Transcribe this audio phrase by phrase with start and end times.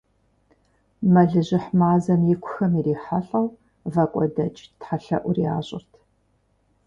[1.13, 3.47] Мэлыжьыхь мазэм икухэм ирихьэлӀэу,
[3.93, 5.91] вакӀуэдэкӀ тхьэлъэӀур ящӀырт.